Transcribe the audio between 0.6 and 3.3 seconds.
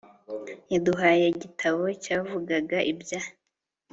yaduhaye igitabo cyavugaga ibya